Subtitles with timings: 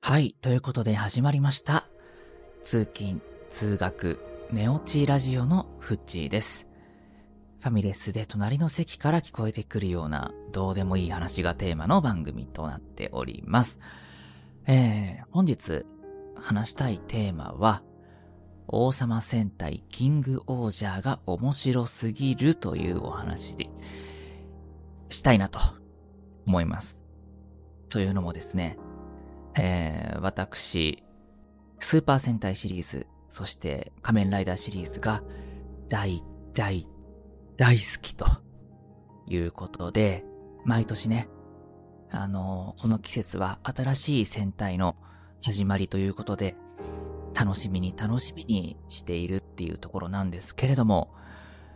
[0.00, 0.36] はい。
[0.40, 1.88] ということで始まりました。
[2.62, 4.20] 通勤、通学、
[4.52, 6.68] 寝落ちラジオのフッチーです。
[7.58, 13.80] ファミレスで隣の席から聞こえてくるようなどうでもいい話がテーマの番組となっております。
[14.66, 15.84] えー、本日
[16.36, 17.82] 話したいテーマは、
[18.68, 23.68] 王様戦隊キングオージャーが面白すぎるというお話で
[25.08, 25.58] したいなと
[26.46, 27.00] 思います。
[27.88, 28.78] というのもですね、
[29.58, 31.02] えー、私、
[31.80, 35.22] スーパー戦隊シリーズ、そして仮面ライダーシリーズが
[35.88, 36.22] 大
[36.54, 36.86] 大
[37.56, 38.26] 大好きと
[39.26, 40.24] いうことで、
[40.64, 41.28] 毎年ね、
[42.10, 44.96] あのーこの季節は新しい戦隊の
[45.42, 46.54] 始まりということで、
[47.34, 51.14] 楽しみに楽しみにしているっていうところなんですけれども、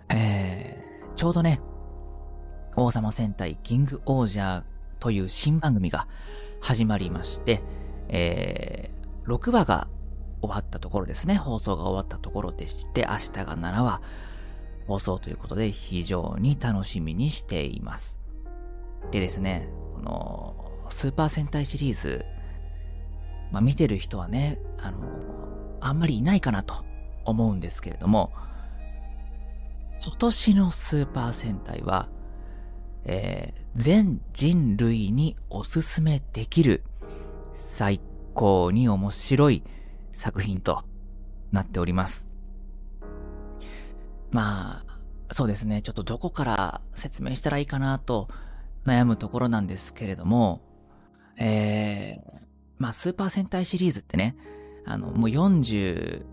[0.08, 1.60] えー、ちょうどね、
[2.76, 4.64] 王様戦隊キングオージャー
[4.98, 6.08] という新番組が
[6.60, 7.62] 始まりまして、
[8.08, 9.88] えー、6話が
[10.42, 11.36] 終わったところですね。
[11.36, 14.02] 放送が終わったところでして、明日が7話
[14.86, 18.18] 放送ということで非常に楽しみにしています。
[19.10, 22.24] でですね、このスーパー戦隊シリーズ、
[23.52, 24.98] まあ見てる人はね、あの、
[25.80, 26.84] あんまりいないかなと
[27.24, 28.32] 思うんですけれども、
[30.02, 32.08] 今年のスーパー戦隊は、
[33.04, 36.82] えー全人類におすすめできる
[37.54, 38.00] 最
[38.34, 39.62] 高に面白い
[40.12, 40.84] 作品と
[41.52, 42.26] なっております。
[44.30, 45.82] まあ、そうですね。
[45.82, 48.28] ちょっとどこから説明したらいいかなと
[48.84, 50.62] 悩むところなんですけれども、
[51.38, 52.38] えー、
[52.78, 54.36] まあ、スーパー戦隊シリーズってね、
[54.84, 56.24] あの、もう46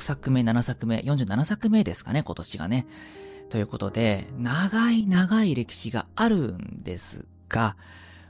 [0.00, 2.86] 作目、7作目、47作目ですかね、今年がね。
[3.48, 7.76] ということで、長い長い歴史があるんですが、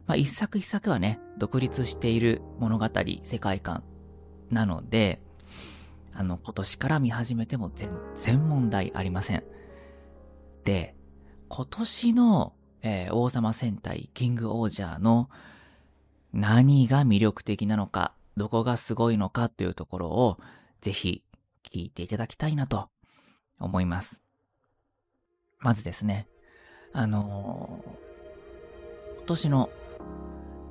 [0.07, 2.89] まあ、一作一作はね、独立している物語、
[3.23, 3.85] 世界観
[4.51, 5.23] なので、
[6.15, 9.45] あの、今年から見始めても全然問題ありません。
[10.65, 10.95] で、
[11.49, 15.29] 今年の、えー王様戦隊キングオージャーの
[16.33, 20.39] 何が魅力的なのか、どこがすごいのかというところを、
[20.81, 21.23] ぜひ
[21.65, 22.89] 聞いていただきたいなと
[23.59, 24.28] 思います。
[25.61, 26.29] まずですね、
[26.93, 28.09] あのー
[29.19, 29.71] 今年の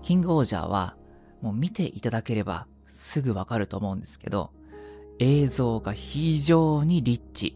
[0.01, 0.95] キングオージャーは、
[1.41, 4.51] もう見ていただければすぐわかると思うんですけど、
[5.19, 7.55] 映像が非常にリッチ、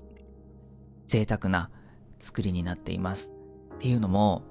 [1.07, 1.71] 贅沢な
[2.19, 3.31] 作りになっています。
[3.75, 4.43] っていうのも、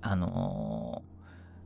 [0.00, 1.16] あのー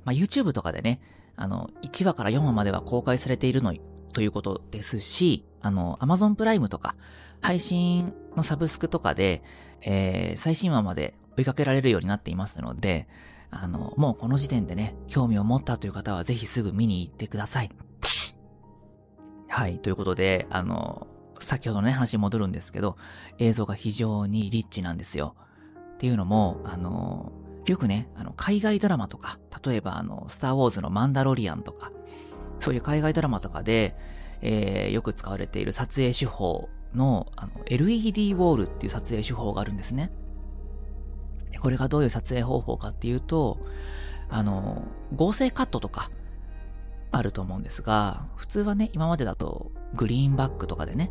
[0.06, 1.02] まあ、YouTube とかでね、
[1.36, 3.74] あの、1話から4話までは公開されているの
[4.12, 6.96] ということですし、あの、Amazon プライムとか、
[7.40, 9.42] 配信のサブスクとかで、
[9.82, 13.08] えー最新話まで追いかけられるようになっていますので、
[13.50, 17.70] あの、もうこの時点でね、興味を持ったという方はぜひすぐ見に行ってください。
[19.48, 21.08] はい、ということで、あの、
[21.40, 22.96] 先ほどのね、話に戻るんですけど、
[23.38, 25.34] 映像が非常にリッチなんですよ。
[25.94, 27.32] っていうのも、あの、
[27.66, 31.90] よくね、あの、海外ドラマとか、例えばあの、スターウォーズのマンダロリアンとか、
[32.60, 33.96] そういう海外ドラマとかで、
[34.42, 40.10] えーよく使われている撮影手法の、あの、LED ウォールっていう撮影手法があるんですね。
[41.60, 43.58] これがどういう撮影方法かっていうと、
[44.28, 44.84] あの、
[45.14, 46.10] 合成カットとか、
[47.12, 51.10] あると思うんですが、普通はね、今までだと、グリーンバックとかでね、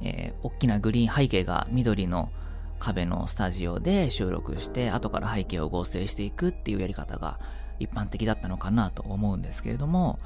[0.00, 2.30] えー大きなグリーン背景が緑の
[2.78, 7.40] 壁のスタジオで収録して、後から背景を合成していくっていうやり方が
[7.78, 10.18] 一般的だったのかなと思うんですけれども、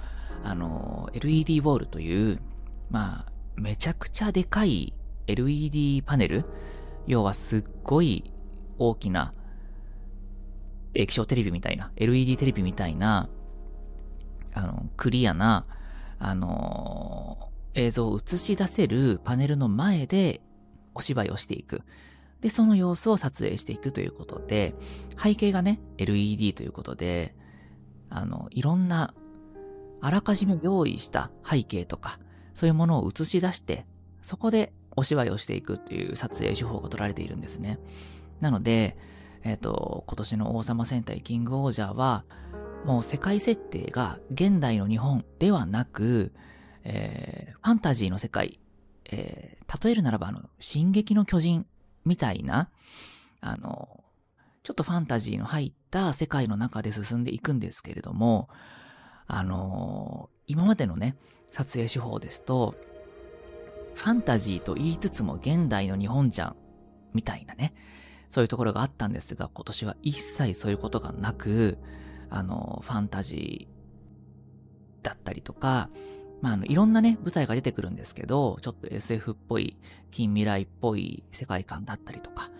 [0.44, 2.40] あの、LED ウォールという、
[2.90, 4.92] まあ、めちゃくちゃでかい
[5.26, 6.44] LED パネル
[7.06, 8.32] 要はすっごい
[8.78, 9.32] 大きな
[10.94, 13.28] 液晶テレビみたいな、LED テレビみたいな、
[14.52, 15.66] あの、クリアな、
[16.20, 20.40] あの映像を映し出せるパネルの前で
[20.94, 21.82] お芝居をしていく。
[22.40, 24.74] で、その様子を撮影していくということで、
[25.20, 27.34] 背景がね、LED ということで、
[28.10, 29.14] あの、いろんな、
[30.00, 32.20] あらかじめ用意した背景とか、
[32.54, 33.86] そういうものを映し出して、
[34.22, 37.78] そこでお芝居をしていくっていう撮影手法が取られているんですね。
[38.40, 38.96] なので、
[39.42, 42.24] えっ、と、今年の王様戦隊キングオージャーは、
[42.84, 46.32] もう世界設定が現代の日本ではなく、
[46.84, 48.60] えーファンタジーの世界、
[49.10, 51.66] えー例えるならばあの、進撃の巨人
[52.04, 52.70] みたいな、
[53.40, 54.04] あの、
[54.62, 58.48] ちょっとファンタジーの入った世界の中で進んでいくんですけれども、
[59.26, 61.16] あの今までのね、
[61.50, 62.74] 撮影手法ですと、
[63.94, 66.56] ファンタジーと言いつつも現代の日本じゃん、
[67.14, 67.74] みたいなね、
[68.30, 71.78] そういうところがあったんですが、今年は一切そういうことがなく、
[72.30, 75.90] あの、ファンタジーだったりとか、
[76.40, 79.76] まあ、あの、いろんなね、舞台が出てくるんですけど、ちょっと SF っぽい、
[80.10, 82.50] 近未来っぽい世界観だったりとか、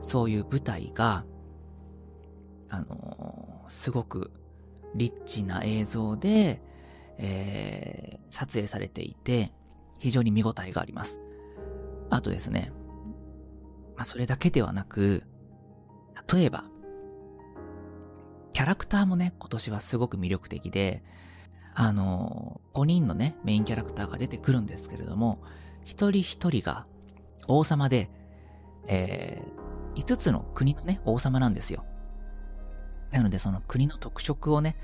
[0.00, 1.24] そういう舞台が、
[2.68, 4.32] あのー、すごく
[4.94, 6.62] リッチな映像で、
[7.18, 9.52] えー、撮影されていて、
[9.98, 11.18] 非常に見応えがあります。
[12.10, 12.72] あとですね、
[13.96, 15.24] まあ、それだけではなく、
[16.32, 16.64] 例えば、
[18.52, 21.02] キャラクターもね、今年はすごく魅力的で、
[21.78, 25.42] あの、5人のね、メインキャラクターが出てくるんですけれども、
[25.84, 26.86] 一人一人が
[27.48, 28.10] 王様で、
[28.88, 31.84] えー、5つの国のね、王様なんですよ。
[33.12, 34.76] なので、その国の特色をね、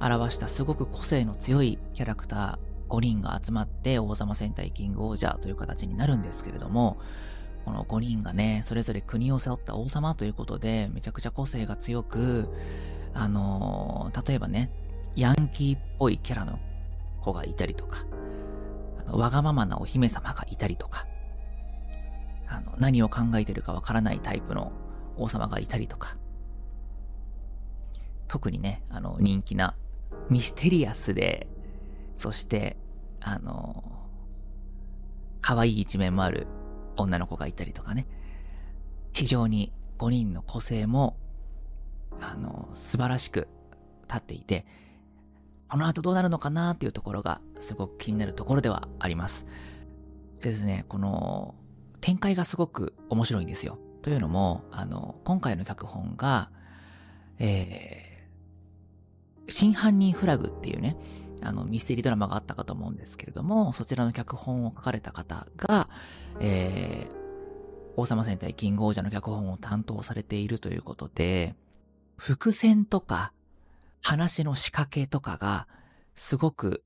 [0.00, 6.98] 表したすごく個性の強いキャラクター5人が集まって王様戦隊キングオージャーという形になるんですけれども、
[7.64, 12.48] この5人がね、それぞれ国を背負った王様ということで、めちゃくちゃ個性が強く、
[13.14, 14.70] あのー、例えばね、
[15.16, 16.58] ヤンキーっぽいキャラの
[17.20, 18.04] 子がいたりとか、
[18.98, 21.06] あのわがままなお姫様がいたりとか、
[22.46, 24.72] あの、何を考えてるかわからないタイプの
[25.16, 26.16] 王様がいたりとか、
[28.28, 29.74] 特にね、あの、人気な
[30.28, 31.48] ミステリアスで、
[32.14, 32.76] そして、
[33.20, 33.84] あの、
[35.40, 36.46] 可愛い一面もある
[36.96, 38.06] 女の子がいたりとかね。
[39.12, 41.16] 非常に5人の個性も、
[42.20, 43.48] あの、素晴らしく
[44.02, 44.66] 立っていて、
[45.70, 49.46] この後どうなるのかなっていうところがすごく気になるところではあります。
[50.40, 51.54] ですね、この
[52.00, 53.78] 展開がすごく面白いんですよ。
[54.02, 56.50] というのも、あの、今回の脚本が、
[57.38, 58.28] え
[59.48, 60.96] 真犯人フラグっていうね、
[61.42, 65.88] あの、ミステリードラマがあったかと思うんですけれども、そちらの脚本を書かれた方が、
[66.40, 67.14] えー、
[67.96, 71.54] 王様戦隊キングオージャの脚本を担当されているということで、
[72.16, 73.32] 伏線とか
[74.02, 75.66] 話の仕掛けとかが
[76.14, 76.84] すごく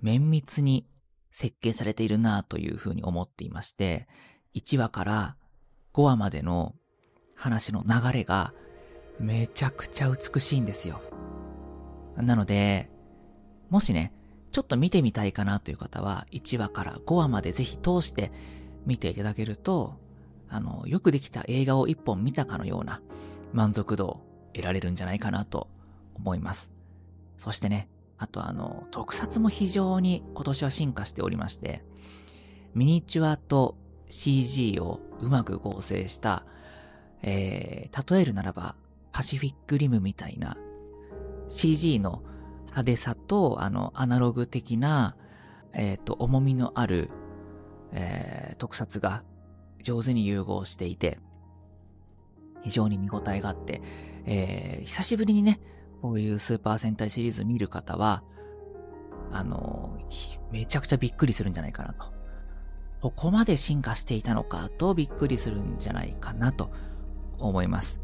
[0.00, 0.86] 綿密に
[1.30, 4.08] 設計されているなというふうに思っていまして、
[4.54, 5.36] 1話から
[5.94, 6.74] 5話までの
[7.34, 8.52] 話の流れが
[9.18, 11.00] めちゃくちゃ美しいんですよ。
[12.16, 12.90] なので、
[13.68, 14.12] もしね、
[14.52, 18.32] ちょっと見てみたいかなという方は、1話から5話までぜひ通して
[18.84, 19.94] 見ていただけると、
[20.48, 23.00] あの、よくできた映画を1本見たかのような
[23.52, 24.20] 満足度を
[24.52, 25.68] 得られるんじゃないかなと
[26.20, 26.70] 思います。
[27.36, 27.88] そしてね、
[28.18, 31.84] あとあの、特撮も非常に今年は進化しておりまして、
[32.74, 33.76] ミニチュアと
[34.10, 36.44] CG をうまく合成した、
[37.22, 38.76] えー、例えるならば、
[39.12, 40.56] パシフィックリムみたいな
[41.48, 42.22] CG の
[42.66, 45.16] 派手さと、あの、アナログ的な、
[45.72, 47.10] えっ、ー、と、重みのある、
[47.92, 49.22] えー、特撮が
[49.82, 51.18] 上手に融合していて、
[52.62, 53.82] 非常に見応えがあって、
[54.26, 55.60] えー、久しぶりにね、
[56.02, 58.22] こういうスーパー戦隊シリーズ見る方は、
[59.32, 59.96] あの
[60.50, 62.12] めちゃくちゃびっくりするんじゃないかなと。
[63.00, 66.70] ここまで進化していたのかとびっくりするんじゃないかなと
[67.38, 68.00] 思います。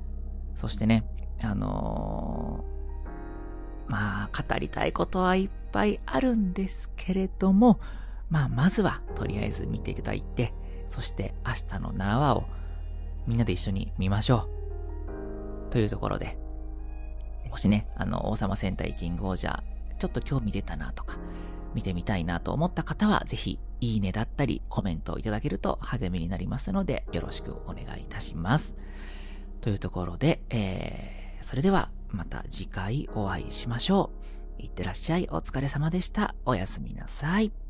[0.55, 1.07] そしてね、
[1.43, 2.77] あのー
[3.89, 7.81] まあ、語りたいことはいっぱいあるんですけれども、
[8.31, 10.53] まあ、まずは、とりあえず見ていただいて、
[10.91, 12.45] そして明日の7話を
[13.27, 14.49] みんなで一緒に見ましょ
[15.69, 15.71] う。
[15.71, 16.39] というところで、
[17.51, 19.63] もしね、あの、王様戦隊キングオージャー、
[19.99, 21.19] ちょっと興味出たなとか、
[21.75, 28.76] 見てみたいなと思った方は、ぜひ、いいねだったり、コメントをいただけると励みになりますので、よろしくお願いいたします。
[29.61, 34.11] というところで、えー、それでは、また次回お会いしましょ
[34.59, 34.62] う。
[34.62, 35.29] いってらっしゃい。
[35.31, 36.35] お疲れ様でした。
[36.45, 37.65] おやすみなさい。